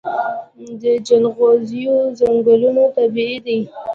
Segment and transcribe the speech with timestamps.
[0.81, 3.59] د جلغوزیو ځنګلونه طبیعي دي؟